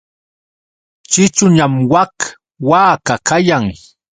[1.11, 2.15] Ćhićhuñam wak
[2.69, 3.65] waka kayan.